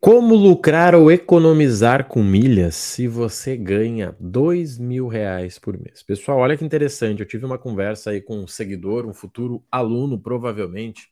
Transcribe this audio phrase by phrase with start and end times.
[0.00, 6.02] Como lucrar ou economizar com milhas se você ganha dois mil reais por mês?
[6.02, 7.20] Pessoal, olha que interessante.
[7.20, 11.06] Eu tive uma conversa aí com um seguidor, um futuro aluno, provavelmente,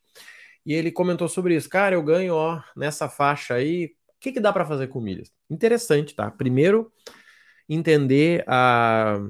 [0.64, 1.68] e ele comentou sobre isso.
[1.68, 5.30] Cara, eu ganho, ó, nessa faixa aí, o que, que dá para fazer com milhas?
[5.50, 6.30] Interessante, tá?
[6.30, 6.90] Primeiro,
[7.68, 9.20] entender a,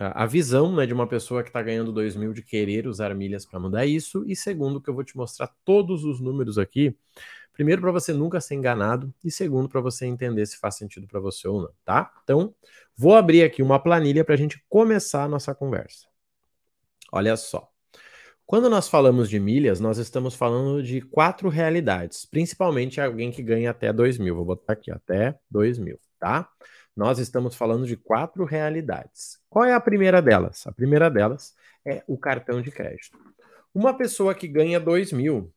[0.00, 3.46] a, visão né, de uma pessoa que está ganhando dois mil de querer usar milhas
[3.46, 4.24] para mudar isso.
[4.26, 6.96] E segundo, que eu vou te mostrar todos os números aqui
[7.58, 11.18] Primeiro, para você nunca ser enganado, e segundo, para você entender se faz sentido para
[11.18, 12.08] você ou não, tá?
[12.22, 12.54] Então,
[12.96, 16.06] vou abrir aqui uma planilha para a gente começar a nossa conversa.
[17.10, 17.68] Olha só.
[18.46, 23.72] Quando nós falamos de milhas, nós estamos falando de quatro realidades, principalmente alguém que ganha
[23.72, 24.36] até 2 mil.
[24.36, 26.48] Vou botar aqui, até 2 mil, tá?
[26.94, 29.40] Nós estamos falando de quatro realidades.
[29.50, 30.64] Qual é a primeira delas?
[30.64, 33.18] A primeira delas é o cartão de crédito.
[33.74, 35.52] Uma pessoa que ganha 2 mil,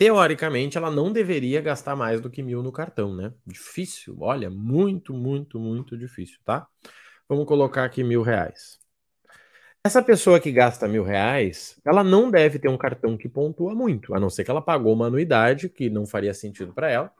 [0.00, 3.34] teoricamente, ela não deveria gastar mais do que mil no cartão, né?
[3.46, 6.66] Difícil, olha, muito, muito, muito difícil, tá?
[7.28, 8.78] Vamos colocar aqui mil reais.
[9.84, 14.14] Essa pessoa que gasta mil reais, ela não deve ter um cartão que pontua muito,
[14.14, 17.12] a não ser que ela pagou uma anuidade, que não faria sentido para ela.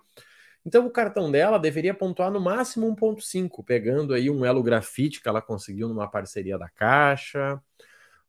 [0.65, 5.29] Então, o cartão dela deveria pontuar no máximo 1,5, pegando aí um elo grafite que
[5.29, 7.61] ela conseguiu numa parceria da Caixa,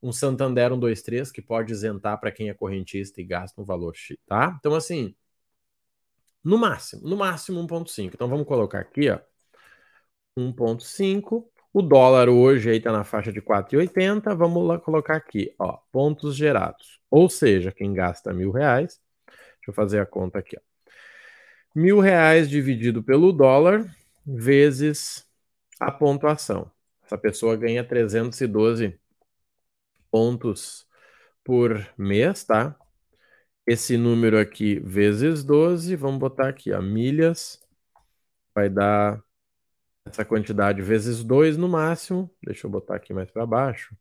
[0.01, 4.17] um Santander 123 que pode isentar para quem é correntista e gasta um valor X,
[4.25, 4.55] tá?
[4.59, 5.15] Então, assim,
[6.43, 8.11] no máximo, no máximo 1,5.
[8.13, 9.19] Então, vamos colocar aqui, ó,
[10.37, 11.47] 1,5.
[11.73, 14.35] O dólar hoje aí está na faixa de 4,80.
[14.35, 16.99] Vamos lá colocar aqui, ó, pontos gerados.
[17.09, 20.61] Ou seja, quem gasta mil reais, deixa eu fazer a conta aqui, ó.
[21.73, 23.85] Mil reais dividido pelo dólar
[24.25, 25.25] vezes
[25.79, 26.69] a pontuação.
[27.05, 28.99] Essa pessoa ganha 312
[30.11, 30.87] pontos
[31.43, 32.75] por mês, tá?
[33.65, 37.59] Esse número aqui vezes 12, vamos botar aqui, ó, milhas,
[38.55, 39.23] vai dar
[40.05, 43.95] essa quantidade vezes 2 no máximo, deixa eu botar aqui mais para baixo.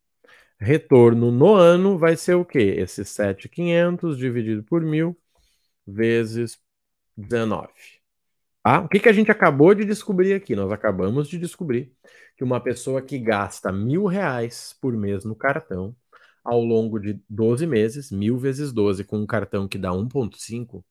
[0.60, 2.74] Retorno no ano vai ser o quê?
[2.78, 5.18] Esse 7,500 dividido por mil
[5.86, 6.58] vezes
[7.16, 7.99] 19.
[8.62, 8.80] Tá?
[8.80, 10.54] O que, que a gente acabou de descobrir aqui?
[10.54, 11.92] Nós acabamos de descobrir
[12.36, 15.96] que uma pessoa que gasta mil reais por mês no cartão,
[16.44, 20.84] ao longo de 12 meses, mil vezes 12, com um cartão que dá 1,5,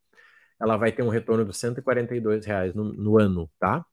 [0.59, 3.86] ela vai ter um retorno de 142 reais no, no ano, tá?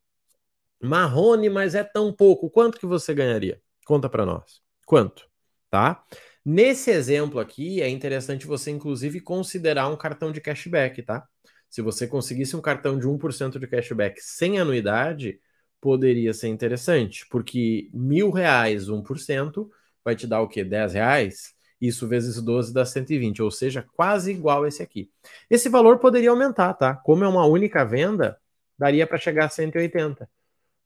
[0.83, 2.51] Marrone, mas é tão pouco.
[2.51, 3.61] Quanto que você ganharia?
[3.87, 4.61] Conta para nós.
[4.87, 5.29] Quanto?
[5.71, 6.05] Tá?
[6.45, 11.27] Nesse exemplo aqui, é interessante você, inclusive, considerar um cartão de cashback, tá?
[11.69, 15.41] Se você conseguisse um cartão de 1% de cashback sem anuidade,
[15.81, 19.71] poderia ser interessante, porque mil reais, 1%,
[20.05, 20.65] vai te dar o quê?
[20.65, 21.55] 10 reais?
[21.81, 25.11] Isso vezes 12 dá 120, ou seja, quase igual esse aqui.
[25.51, 26.95] Esse valor poderia aumentar, tá?
[26.95, 28.39] Como é uma única venda,
[28.79, 30.29] daria para chegar a 180.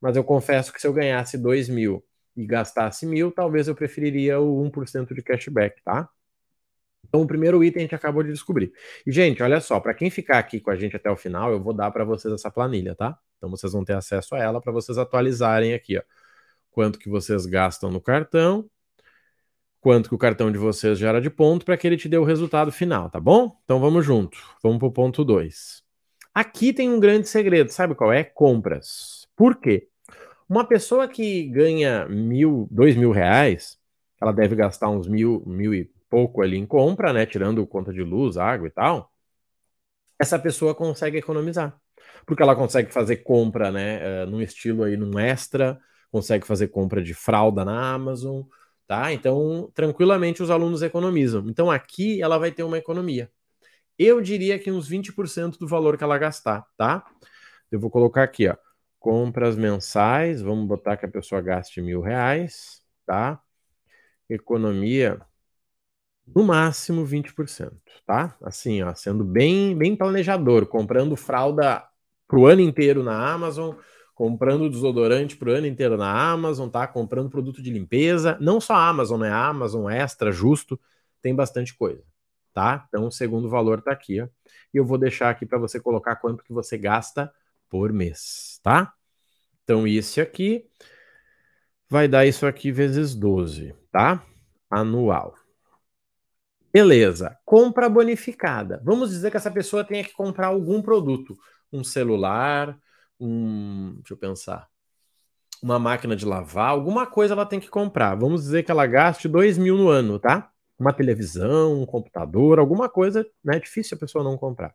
[0.01, 2.05] Mas eu confesso que se eu ganhasse 2 mil
[2.37, 6.09] e gastasse mil, talvez eu preferiria o 1% de cashback, tá?
[7.09, 8.73] Então, o primeiro item a gente acabou de descobrir.
[9.07, 11.61] E, gente, olha só, para quem ficar aqui com a gente até o final, eu
[11.61, 13.19] vou dar para vocês essa planilha, tá?
[13.37, 16.03] Então, vocês vão ter acesso a ela para vocês atualizarem aqui, ó.
[16.71, 18.71] Quanto que vocês gastam no cartão
[19.81, 22.25] quanto que o cartão de vocês gera de ponto para que ele te dê o
[22.25, 23.57] resultado final, tá bom?
[23.65, 24.39] Então vamos junto.
[24.63, 25.83] Vamos para o ponto 2.
[26.35, 28.23] Aqui tem um grande segredo, sabe qual é?
[28.23, 29.27] Compras.
[29.35, 29.89] Por quê?
[30.49, 33.79] Uma pessoa que ganha mil, dois mil reais,
[34.21, 37.25] ela deve gastar uns mil, mil e pouco ali em compra, né?
[37.25, 39.11] Tirando conta de luz, água e tal.
[40.19, 41.79] Essa pessoa consegue economizar.
[42.27, 44.25] Porque ela consegue fazer compra, né?
[44.25, 48.43] Uh, num estilo aí, num extra, consegue fazer compra de fralda na Amazon,
[48.87, 49.13] tá?
[49.13, 51.49] Então, tranquilamente os alunos economizam.
[51.49, 53.31] Então, aqui ela vai ter uma economia.
[53.99, 57.05] Eu diria que uns 20% do valor que ela gastar, tá?
[57.71, 58.57] Eu vou colocar aqui, ó,
[58.99, 63.41] compras mensais, vamos botar que a pessoa gaste mil reais, tá?
[64.29, 65.21] Economia,
[66.27, 68.37] no máximo 20%, tá?
[68.43, 71.85] Assim, ó, sendo bem, bem planejador, comprando fralda
[72.29, 73.75] pro ano inteiro na Amazon,
[74.15, 76.87] comprando desodorante para o ano inteiro na Amazon, tá?
[76.87, 78.37] Comprando produto de limpeza.
[78.41, 79.31] Não só Amazon, né?
[79.31, 80.79] Amazon Extra, Justo,
[81.23, 82.03] tem bastante coisa,
[82.53, 82.85] tá?
[82.89, 84.29] Então, o segundo valor tá aqui, ó.
[84.73, 87.33] E eu vou deixar aqui para você colocar quanto que você gasta
[87.69, 88.93] por mês, tá?
[89.65, 90.67] Então, isso aqui
[91.89, 94.25] vai dar isso aqui vezes 12, tá?
[94.71, 95.40] Anual.
[96.73, 97.37] Beleza.
[97.45, 98.81] Compra bonificada.
[98.85, 101.37] Vamos dizer que essa pessoa tenha que comprar algum produto,
[101.73, 102.79] um celular,
[103.19, 103.95] um.
[103.97, 104.69] Deixa eu pensar.
[105.63, 108.15] Uma máquina de lavar, alguma coisa ela tem que comprar.
[108.15, 110.51] Vamos dizer que ela gaste 2 mil no ano, tá?
[110.79, 113.57] Uma televisão, um computador, alguma coisa, né?
[113.57, 114.75] É difícil a pessoa não comprar.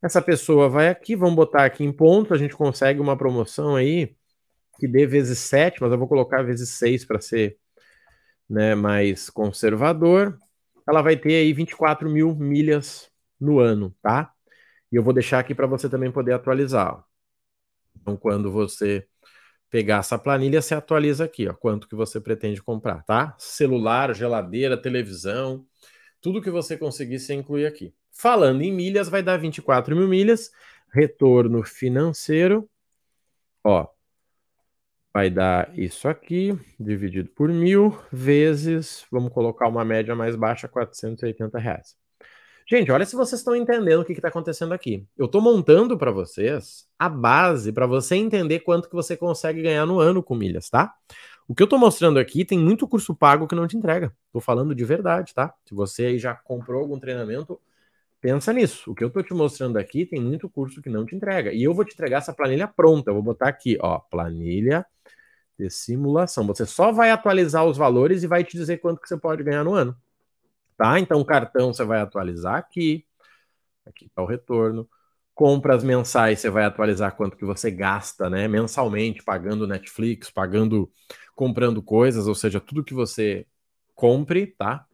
[0.00, 4.14] Essa pessoa vai aqui, vamos botar aqui em ponto, a gente consegue uma promoção aí
[4.78, 7.58] que dê vezes 7, mas eu vou colocar vezes 6 para ser
[8.48, 10.38] né, mais conservador.
[10.88, 14.32] Ela vai ter aí 24 mil milhas no ano, tá?
[14.90, 17.04] E eu vou deixar aqui para você também poder atualizar.
[18.00, 19.06] Então, quando você
[19.70, 23.34] pegar essa planilha, você atualiza aqui, ó, quanto que você pretende comprar, tá?
[23.38, 25.66] Celular, geladeira, televisão,
[26.20, 27.94] tudo que você conseguir, você inclui aqui.
[28.10, 30.50] Falando em milhas, vai dar 24 mil milhas,
[30.92, 32.68] retorno financeiro,
[33.62, 33.86] ó,
[35.18, 41.58] vai dar isso aqui, dividido por mil, vezes, vamos colocar uma média mais baixa, 480
[41.58, 41.96] reais.
[42.64, 45.04] Gente, olha se vocês estão entendendo o que está acontecendo aqui.
[45.16, 49.84] Eu estou montando para vocês a base para você entender quanto que você consegue ganhar
[49.86, 50.94] no ano com milhas, tá?
[51.48, 54.14] O que eu estou mostrando aqui tem muito curso pago que não te entrega.
[54.26, 55.52] Estou falando de verdade, tá?
[55.64, 57.60] Se você aí já comprou algum treinamento,
[58.20, 58.92] pensa nisso.
[58.92, 61.52] O que eu estou te mostrando aqui tem muito curso que não te entrega.
[61.52, 63.10] E eu vou te entregar essa planilha pronta.
[63.10, 64.86] Eu vou botar aqui, ó, planilha
[65.58, 66.46] de simulação.
[66.46, 69.64] Você só vai atualizar os valores e vai te dizer quanto que você pode ganhar
[69.64, 69.96] no ano
[70.78, 70.98] tá?
[71.00, 73.04] Então, cartão você vai atualizar aqui,
[73.86, 74.88] aqui está o retorno.
[75.34, 78.48] Compras mensais, você vai atualizar quanto que você gasta, né?
[78.48, 80.92] Mensalmente, pagando Netflix, pagando,
[81.34, 83.46] comprando coisas, ou seja, tudo que você
[83.94, 84.86] compre, tá?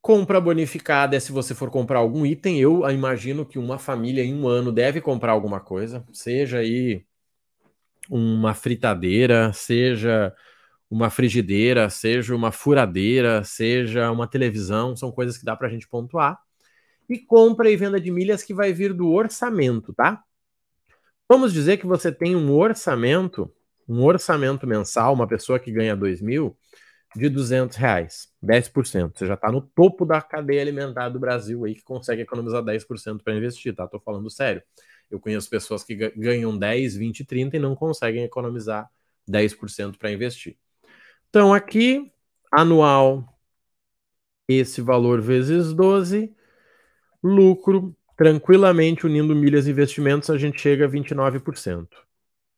[0.00, 2.58] Compra bonificada é se você for comprar algum item.
[2.60, 7.05] Eu imagino que uma família em um ano deve comprar alguma coisa, seja aí
[8.10, 10.34] uma fritadeira, seja
[10.90, 15.88] uma frigideira, seja uma furadeira, seja uma televisão, são coisas que dá para a gente
[15.88, 16.38] pontuar.
[17.08, 20.22] E compra e venda de milhas que vai vir do orçamento, tá?
[21.28, 23.52] Vamos dizer que você tem um orçamento,
[23.88, 26.56] um orçamento mensal, uma pessoa que ganha 2 mil,
[27.16, 29.18] de 200 reais, 10%.
[29.18, 33.22] Você já está no topo da cadeia alimentar do Brasil aí que consegue economizar 10%
[33.24, 33.86] para investir, tá?
[33.88, 34.62] Tô falando sério.
[35.10, 38.90] Eu conheço pessoas que ganham 10, 20, 30 e não conseguem economizar
[39.28, 40.56] 10% para investir.
[41.28, 42.10] Então, aqui,
[42.50, 43.36] anual,
[44.48, 46.34] esse valor vezes 12,
[47.22, 51.88] lucro, tranquilamente unindo milhas e investimentos, a gente chega a 29%.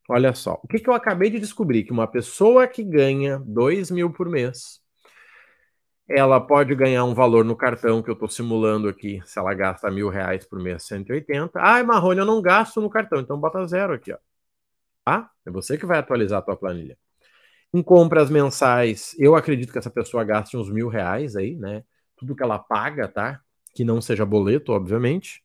[0.08, 1.84] Olha só, o que, que eu acabei de descobrir?
[1.84, 4.80] Que uma pessoa que ganha 2 mil por mês,
[6.08, 9.90] ela pode ganhar um valor no cartão que eu estou simulando aqui, se ela gasta
[9.90, 11.60] mil reais por mês, 180.
[11.60, 14.18] Ai, Marrone, eu não gasto no cartão, então bota zero aqui, ó.
[15.04, 15.30] Tá?
[15.46, 16.96] É você que vai atualizar a tua planilha.
[17.72, 21.84] Em compras mensais, eu acredito que essa pessoa gaste uns mil reais aí, né?
[22.16, 23.40] Tudo que ela paga, tá?
[23.74, 25.42] Que não seja boleto, obviamente.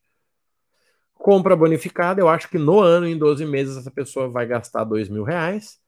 [1.12, 5.08] Compra bonificada, eu acho que no ano, em 12 meses, essa pessoa vai gastar dois
[5.08, 5.78] mil reais.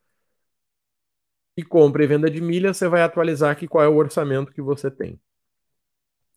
[1.57, 4.61] E compra e venda de milha, você vai atualizar aqui qual é o orçamento que
[4.61, 5.19] você tem.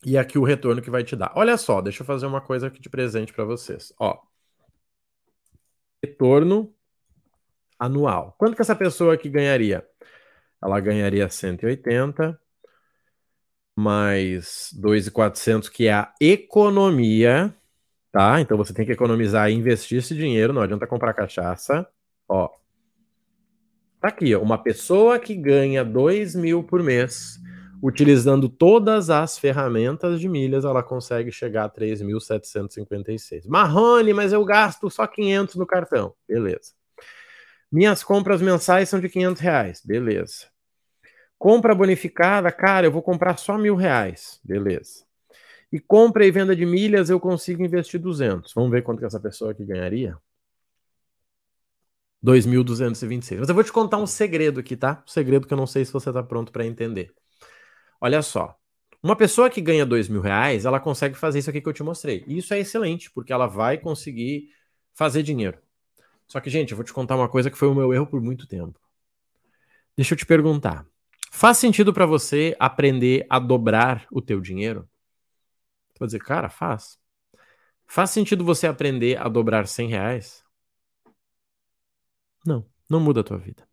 [0.04, 1.32] E aqui o retorno que vai te dar.
[1.36, 3.92] Olha só, deixa eu fazer uma coisa aqui de presente para vocês.
[4.00, 4.18] Ó,
[6.02, 6.74] retorno
[7.78, 8.34] anual.
[8.38, 9.86] Quanto que essa pessoa aqui ganharia?
[10.62, 12.38] Ela ganharia 180
[13.76, 17.54] mais 2.400, que é a economia,
[18.12, 18.40] tá?
[18.40, 21.88] Então você tem que economizar e investir esse dinheiro, não adianta comprar cachaça.
[22.28, 22.50] Ó,
[24.00, 27.38] tá aqui, ó, uma pessoa que ganha 2 mil por mês,
[27.82, 33.46] utilizando todas as ferramentas de milhas, ela consegue chegar a 3.756.
[33.46, 36.14] Marrone, mas eu gasto só 500 no cartão.
[36.28, 36.72] Beleza.
[37.70, 39.82] Minhas compras mensais são de 500 reais.
[39.84, 40.46] Beleza.
[41.38, 44.40] Compra bonificada, cara, eu vou comprar só mil reais.
[44.44, 45.04] Beleza.
[45.72, 48.52] E compra e venda de milhas, eu consigo investir 200.
[48.52, 50.18] Vamos ver quanto que essa pessoa aqui ganharia?
[52.22, 53.40] 2.226.
[53.40, 55.02] Mas eu vou te contar um segredo aqui, tá?
[55.06, 57.12] Um segredo que eu não sei se você está pronto para entender.
[58.00, 58.56] Olha só.
[59.02, 61.82] Uma pessoa que ganha dois mil reais, ela consegue fazer isso aqui que eu te
[61.82, 62.22] mostrei.
[62.26, 64.50] E isso é excelente, porque ela vai conseguir
[64.92, 65.58] fazer dinheiro.
[66.26, 68.20] Só que, gente, eu vou te contar uma coisa que foi o meu erro por
[68.20, 68.78] muito tempo.
[69.96, 70.86] Deixa eu te perguntar.
[71.32, 74.88] Faz sentido para você aprender a dobrar o teu dinheiro?
[75.98, 76.98] Vai dizer, cara, faz.
[77.86, 80.44] Faz sentido você aprender a dobrar 100 reais?
[82.44, 83.68] Não, não muda a tua vida.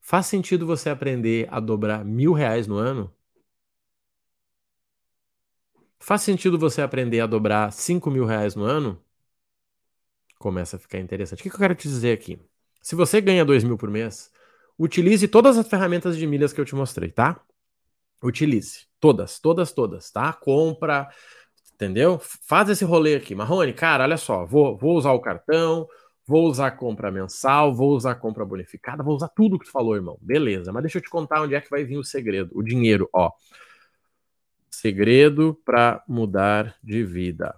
[0.00, 3.12] Faz sentido você aprender a dobrar mil reais no ano?
[5.98, 9.02] Faz sentido você aprender a dobrar 5 mil reais no ano?
[10.38, 11.40] começa a ficar interessante.
[11.40, 12.38] O que, eu quero te dizer aqui?
[12.82, 14.30] Se você ganha 2 mil por mês,
[14.78, 17.40] utilize todas as ferramentas de milhas que eu te mostrei, tá?
[18.22, 18.86] Utilize.
[19.00, 20.32] Todas, todas, todas, tá?
[20.32, 21.08] Compra,
[21.74, 22.20] entendeu?
[22.20, 23.34] Faz esse rolê aqui.
[23.34, 25.88] Marrone, cara, olha só, vou, vou usar o cartão,
[26.26, 30.18] vou usar compra mensal, vou usar compra bonificada, vou usar tudo que tu falou, irmão.
[30.20, 32.50] Beleza, mas deixa eu te contar onde é que vai vir o segredo.
[32.54, 33.30] O dinheiro, ó.
[34.70, 37.54] Segredo para mudar de vida.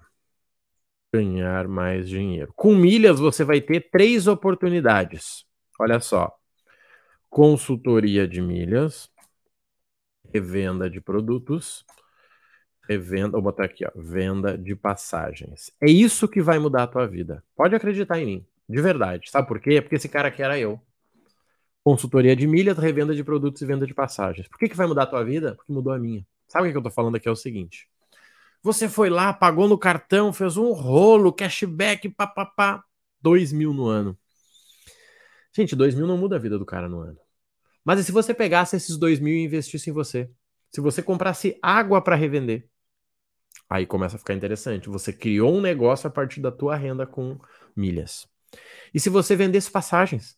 [1.12, 2.52] ganhar mais dinheiro.
[2.56, 5.44] Com milhas você vai ter três oportunidades.
[5.78, 6.34] Olha só.
[7.30, 9.10] Consultoria de milhas,
[10.32, 11.84] revenda de produtos,
[12.88, 15.70] revenda, vou botar aqui, ó, venda de passagens.
[15.80, 17.44] É isso que vai mudar a tua vida.
[17.56, 19.30] Pode acreditar em mim, de verdade.
[19.30, 19.80] Sabe por quê?
[19.80, 20.80] Porque esse cara aqui era eu.
[21.82, 24.46] Consultoria de milhas, revenda de produtos e venda de passagens.
[24.48, 25.54] Por que, que vai mudar a tua vida?
[25.54, 26.26] Porque mudou a minha.
[26.46, 27.28] Sabe o que eu tô falando aqui?
[27.28, 27.88] É o seguinte.
[28.62, 32.84] Você foi lá, pagou no cartão, fez um rolo, cashback, papapá,
[33.20, 34.18] dois mil no ano.
[35.54, 37.18] Gente, dois mil não muda a vida do cara no ano.
[37.84, 40.30] Mas e se você pegasse esses dois mil e investisse em você?
[40.70, 42.68] Se você comprasse água para revender,
[43.70, 44.88] aí começa a ficar interessante.
[44.88, 47.38] Você criou um negócio a partir da tua renda com
[47.74, 48.28] milhas.
[48.92, 50.36] E se você vendesse passagens?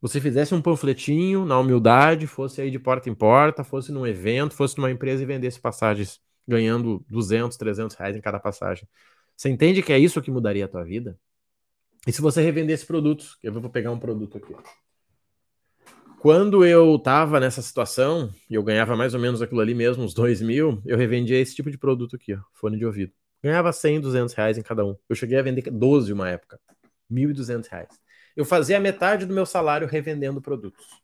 [0.00, 4.54] Você fizesse um panfletinho na humildade, fosse aí de porta em porta, fosse num evento,
[4.54, 8.88] fosse numa empresa e vendesse passagens ganhando 200, 300 reais em cada passagem.
[9.36, 11.18] Você entende que é isso que mudaria a tua vida?
[12.06, 13.38] E se você revendesse produtos?
[13.42, 14.54] Eu vou pegar um produto aqui.
[16.20, 20.14] Quando eu tava nessa situação, e eu ganhava mais ou menos aquilo ali mesmo, uns
[20.14, 23.12] 2 mil, eu revendia esse tipo de produto aqui, ó, fone de ouvido.
[23.42, 24.96] Ganhava 100, 200 reais em cada um.
[25.08, 26.60] Eu cheguei a vender 12 uma época.
[27.12, 28.00] 1.200 reais.
[28.34, 31.02] Eu fazia metade do meu salário revendendo produtos.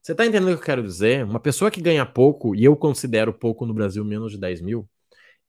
[0.00, 1.24] Você tá entendendo o que eu quero dizer?
[1.24, 4.88] Uma pessoa que ganha pouco, e eu considero pouco no Brasil menos de 10 mil,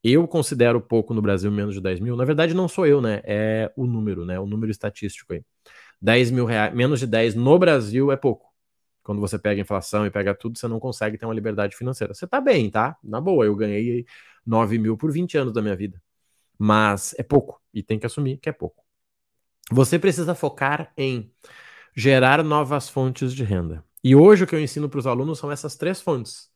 [0.04, 3.22] eu considero pouco no Brasil menos de 10 mil, na verdade não sou eu, né?
[3.24, 4.40] É o número, né?
[4.40, 5.44] O número estatístico aí.
[6.02, 8.48] 10 mil reais, menos de 10 no Brasil é pouco.
[9.04, 12.14] Quando você pega inflação e pega tudo, você não consegue ter uma liberdade financeira.
[12.14, 12.98] Você tá bem, tá?
[13.04, 14.06] Na boa, eu ganhei
[14.46, 16.02] 9 mil por 20 anos da minha vida.
[16.58, 18.84] Mas é pouco, e tem que assumir que é pouco.
[19.72, 21.32] Você precisa focar em
[21.96, 23.84] gerar novas fontes de renda.
[24.04, 26.50] E hoje o que eu ensino para os alunos são essas três fontes.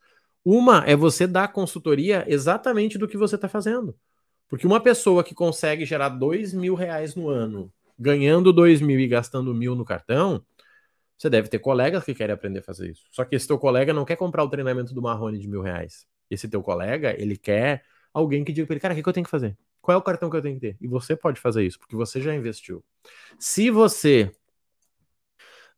[0.44, 3.96] Uma é você dar consultoria exatamente do que você está fazendo.
[4.50, 9.08] Porque uma pessoa que consegue gerar dois mil reais no ano, ganhando dois mil e
[9.08, 10.44] gastando mil no cartão,
[11.18, 13.04] você deve ter colegas que querem aprender a fazer isso.
[13.12, 16.06] Só que esse teu colega não quer comprar o treinamento do Marrone de mil reais.
[16.30, 19.14] Esse teu colega, ele quer alguém que diga para ele, cara, o que, que eu
[19.14, 19.58] tenho que fazer?
[19.84, 20.78] Qual é o cartão que eu tenho que ter?
[20.80, 22.82] E você pode fazer isso, porque você já investiu.
[23.38, 24.32] Se você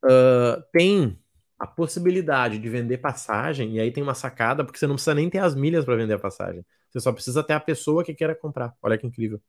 [0.03, 1.19] uh, tem
[1.57, 5.27] a possibilidade de vender passagem, e aí tem uma sacada, porque você não precisa nem
[5.27, 6.63] ter as milhas para vender a passagem.
[6.91, 8.75] Você só precisa ter a pessoa que queira comprar.
[8.79, 9.41] Olha que incrível.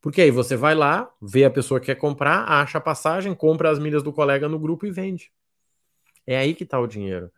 [0.00, 3.70] Porque aí você vai lá, vê a pessoa que quer comprar, acha a passagem, compra
[3.70, 5.30] as milhas do colega no grupo e vende.
[6.26, 7.30] É aí que está o dinheiro.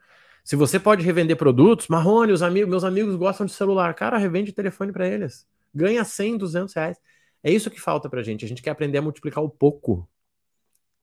[0.45, 4.53] Se você pode revender produtos, Marrone, os amigos, meus amigos gostam de celular, cara, revende
[4.53, 5.45] telefone para eles.
[5.75, 6.99] Ganha 100, 200 reais.
[7.43, 8.45] É isso que falta pra gente.
[8.45, 10.09] A gente quer aprender a multiplicar o pouco.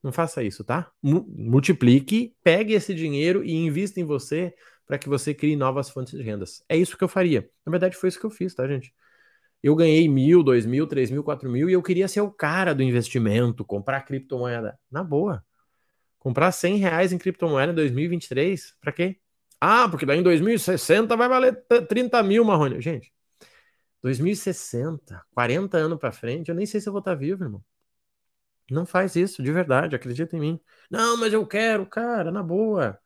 [0.02, 0.90] Não faça isso, tá?
[1.02, 4.54] Multiplique, pegue esse dinheiro e invista em você
[4.86, 6.64] para que você crie novas fontes de rendas.
[6.68, 7.48] É isso que eu faria.
[7.66, 8.94] Na verdade, foi isso que eu fiz, tá, gente?
[9.62, 12.74] Eu ganhei mil, dois mil, três mil, quatro mil e eu queria ser o cara
[12.74, 14.78] do investimento, comprar criptomoeda.
[14.90, 15.44] Na boa.
[16.18, 19.16] Comprar 100 reais em criptomoeda em 2023, para quê?
[19.60, 22.80] Ah, porque daí em 2060 vai valer 30 mil, Marrone.
[22.80, 23.12] Gente,
[24.02, 27.64] 2060, 40 anos para frente, eu nem sei se eu vou estar tá vivo, irmão.
[28.70, 30.60] Não faz isso, de verdade, acredita em mim.
[30.90, 32.98] Não, mas eu quero, cara, na boa.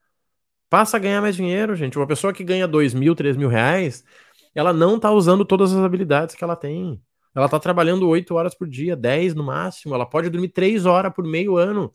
[0.68, 1.98] Passa a ganhar mais dinheiro, gente.
[1.98, 4.04] Uma pessoa que ganha 2 mil, 3 mil reais,
[4.54, 7.02] ela não tá usando todas as habilidades que ela tem.
[7.34, 9.94] Ela tá trabalhando 8 horas por dia, 10 no máximo.
[9.94, 11.94] Ela pode dormir 3 horas por meio ano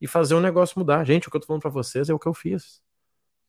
[0.00, 1.04] e fazer o negócio mudar.
[1.04, 2.80] Gente, o que eu tô falando pra vocês é o que eu fiz.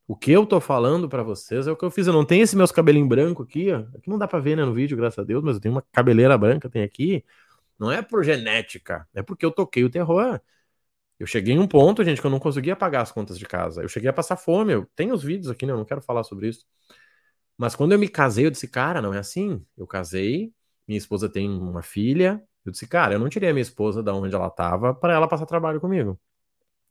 [0.09, 2.07] O que eu tô falando para vocês é o que eu fiz.
[2.07, 3.81] Eu não tenho esse meus cabelinho branco aqui, ó.
[3.95, 5.83] Aqui não dá para ver, né, no vídeo, graças a Deus, mas eu tenho uma
[5.91, 7.23] cabeleira branca, tem aqui.
[7.77, 10.41] Não é por genética, é porque eu toquei o terror.
[11.19, 13.83] Eu cheguei em um ponto, gente, que eu não conseguia pagar as contas de casa.
[13.83, 14.73] Eu cheguei a passar fome.
[14.73, 15.73] Eu tenho os vídeos aqui, né?
[15.73, 16.65] Eu não quero falar sobre isso.
[17.57, 19.63] Mas quando eu me casei, eu disse, cara, não é assim.
[19.77, 20.53] Eu casei,
[20.87, 22.43] minha esposa tem uma filha.
[22.65, 25.27] Eu disse, cara, eu não tirei a minha esposa da onde ela estava para ela
[25.27, 26.19] passar trabalho comigo.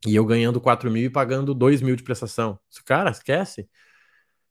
[0.06, 2.58] E eu ganhando 4 mil e pagando 2 mil de prestação.
[2.84, 3.68] Cara, esquece.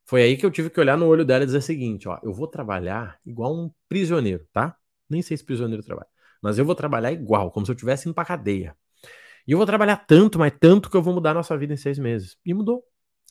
[0.06, 2.20] Foi aí que eu tive que olhar no olho dela e dizer o seguinte: ó,
[2.24, 4.75] eu vou trabalhar igual um prisioneiro, tá?
[5.10, 6.08] Nem sei se prisioneiro trabalha.
[6.42, 8.75] Mas eu vou trabalhar igual, como se eu estivesse indo pra cadeia.
[9.48, 11.77] E eu vou trabalhar tanto, mas tanto que eu vou mudar a nossa vida em
[11.77, 12.38] seis meses.
[12.46, 12.84] E mudou.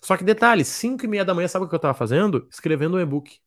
[0.03, 2.47] Só que detalhe, 5 e meia da manhã, sabe o que eu tava fazendo?
[2.51, 3.39] Escrevendo um e-book.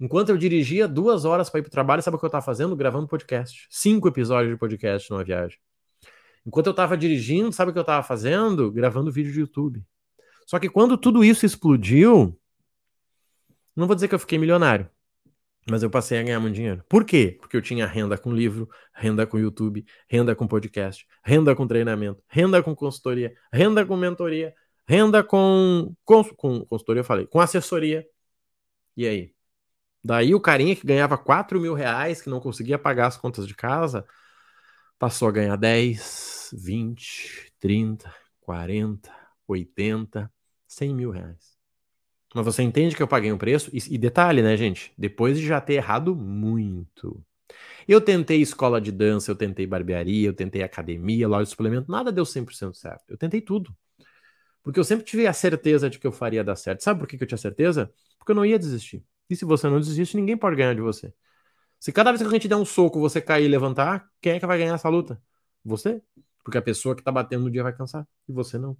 [0.00, 2.74] Enquanto eu dirigia duas horas para ir pro trabalho, sabe o que eu tava fazendo?
[2.76, 3.66] Gravando podcast.
[3.70, 5.58] Cinco episódios de podcast numa viagem.
[6.46, 8.70] Enquanto eu tava dirigindo, sabe o que eu tava fazendo?
[8.70, 9.84] Gravando vídeo de YouTube.
[10.46, 12.38] Só que quando tudo isso explodiu,
[13.74, 14.88] não vou dizer que eu fiquei milionário,
[15.68, 16.84] mas eu passei a ganhar muito dinheiro.
[16.88, 17.38] Por quê?
[17.40, 22.22] Porque eu tinha renda com livro, renda com YouTube, renda com podcast, renda com treinamento,
[22.28, 24.54] renda com consultoria, renda com mentoria,
[24.86, 28.06] renda com, com, com consultoria, eu falei, com assessoria.
[28.96, 29.34] E aí?
[30.04, 33.54] Daí o carinha que ganhava 4 mil reais, que não conseguia pagar as contas de
[33.54, 34.06] casa,
[35.04, 39.12] passou a ganhar 10, 20, 30, 40,
[39.46, 40.32] 80,
[40.66, 41.58] 100 mil reais.
[42.34, 43.68] Mas você entende que eu paguei um preço?
[43.70, 44.94] E, e detalhe, né, gente?
[44.96, 47.22] Depois de já ter errado muito.
[47.86, 52.10] Eu tentei escola de dança, eu tentei barbearia, eu tentei academia, loja de suplemento, nada
[52.10, 53.04] deu 100% certo.
[53.10, 53.76] Eu tentei tudo.
[54.62, 56.82] Porque eu sempre tive a certeza de que eu faria dar certo.
[56.82, 57.92] Sabe por que eu tinha certeza?
[58.18, 59.04] Porque eu não ia desistir.
[59.28, 61.12] E se você não desiste, ninguém pode ganhar de você.
[61.84, 64.40] Se cada vez que a gente der um soco, você cair e levantar, quem é
[64.40, 65.20] que vai ganhar essa luta?
[65.62, 66.00] Você.
[66.42, 68.08] Porque a pessoa que tá batendo no dia vai cansar.
[68.26, 68.74] E você não.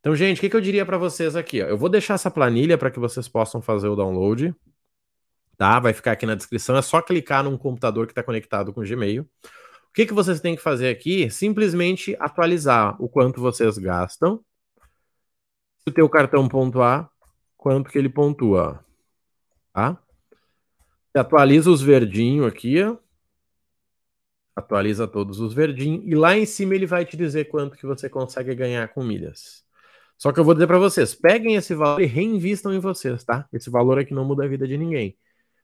[0.00, 1.62] Então, gente, o que, que eu diria para vocês aqui?
[1.62, 1.66] Ó?
[1.66, 4.52] Eu vou deixar essa planilha para que vocês possam fazer o download.
[5.56, 5.78] Tá?
[5.78, 6.76] Vai ficar aqui na descrição.
[6.76, 9.22] É só clicar num computador que está conectado com o Gmail.
[9.22, 11.30] O que, que vocês têm que fazer aqui?
[11.30, 14.44] Simplesmente atualizar o quanto vocês gastam.
[15.78, 17.08] Se o teu cartão pontuar,
[17.56, 18.84] quanto que ele pontua.
[19.72, 20.03] Tá?
[21.14, 22.96] Atualiza os verdinhos aqui, ó.
[24.56, 26.04] Atualiza todos os verdinhos.
[26.06, 29.64] E lá em cima ele vai te dizer quanto que você consegue ganhar com milhas.
[30.16, 33.48] Só que eu vou dizer para vocês, peguem esse valor e reinvistam em vocês, tá?
[33.52, 35.16] Esse valor aqui não muda a vida de ninguém.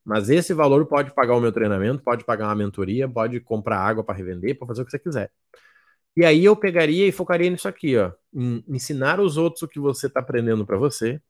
[0.04, 4.02] Mas esse valor pode pagar o meu treinamento, pode pagar uma mentoria, pode comprar água
[4.04, 5.30] para revender, para fazer o que você quiser.
[6.16, 9.78] E aí eu pegaria e focaria nisso aqui, ó, em ensinar os outros o que
[9.78, 11.20] você está aprendendo para você,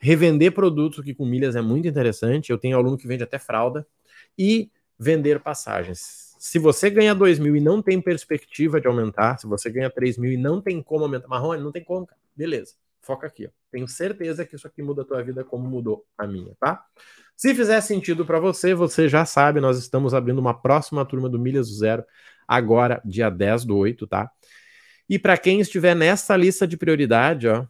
[0.00, 2.50] revender produtos que com milhas é muito interessante.
[2.50, 3.86] Eu tenho aluno que vende até fralda
[4.36, 6.34] e vender passagens.
[6.38, 10.16] Se você ganha 2 mil e não tem perspectiva de aumentar, se você ganha 3
[10.16, 12.18] mil e não tem como aumentar, Marrone, não tem como, cara.
[12.34, 13.46] Beleza, foca aqui.
[13.46, 13.50] Ó.
[13.70, 16.82] Tenho certeza que isso aqui muda a tua vida como mudou a minha, tá?
[17.36, 21.38] Se fizer sentido para você, você já sabe, nós estamos abrindo uma próxima turma do
[21.38, 22.04] Milhas do Zero,
[22.48, 24.30] agora, dia 10 do 8, tá?
[25.08, 27.66] E para quem estiver nessa lista de prioridade, ó,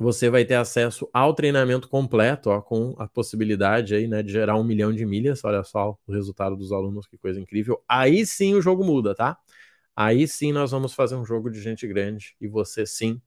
[0.00, 4.56] você vai ter acesso ao treinamento completo, ó, com a possibilidade aí, né, de gerar
[4.56, 5.44] um milhão de milhas.
[5.44, 7.84] Olha só o resultado dos alunos, que coisa incrível.
[7.86, 9.36] Aí sim o jogo muda, tá?
[9.94, 13.20] Aí sim nós vamos fazer um jogo de gente grande e você sim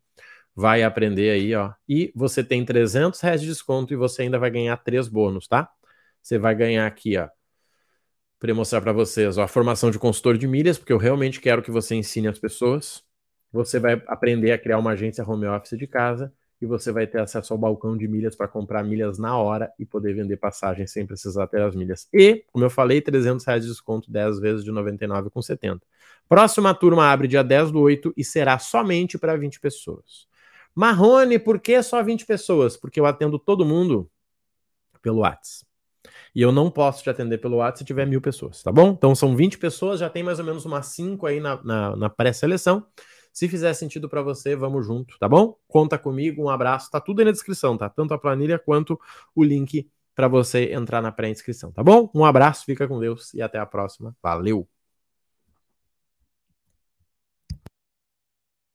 [0.56, 1.74] vai aprender aí, ó.
[1.88, 5.70] E você tem 300 reais de desconto e você ainda vai ganhar três bônus, tá?
[6.24, 7.30] Você vai ganhar aqui, ó,
[8.40, 11.62] para mostrar para vocês, ó, a formação de consultor de milhas, porque eu realmente quero
[11.62, 13.04] que você ensine as pessoas.
[13.52, 17.20] Você vai aprender a criar uma agência home office de casa e você vai ter
[17.20, 21.06] acesso ao balcão de milhas para comprar milhas na hora e poder vender passagens sem
[21.06, 22.08] precisar ter as milhas.
[22.14, 25.82] E, como eu falei, 300 reais de desconto 10 vezes de 99,70.
[26.30, 30.26] Próxima turma abre dia 10 do 8 e será somente para 20 pessoas.
[30.74, 32.78] Marrone, por que só 20 pessoas?
[32.78, 34.10] Porque eu atendo todo mundo
[35.02, 35.68] pelo WhatsApp.
[36.34, 38.92] E eu não posso te atender pelo WhatsApp se tiver mil pessoas, tá bom?
[38.92, 42.10] Então são 20 pessoas, já tem mais ou menos umas 5 aí na, na, na
[42.10, 42.86] pré-seleção.
[43.34, 45.58] Se fizer sentido para você, vamos junto, tá bom?
[45.68, 47.90] Conta comigo, um abraço, tá tudo aí na descrição, tá?
[47.90, 49.00] Tanto a planilha quanto
[49.36, 52.10] o link para você entrar na pré-inscrição, tá bom?
[52.14, 54.16] Um abraço, fica com Deus e até a próxima.
[54.22, 54.68] Valeu!